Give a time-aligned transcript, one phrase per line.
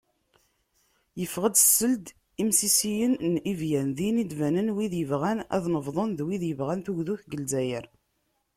[1.19, 2.05] Yeffeɣ-d seld
[2.41, 7.37] imsisiyen n Ivyan, din i d-banen wid yebɣan ad nebḍen d wid yebɣan tugdut deg
[7.41, 7.85] Lezzayer.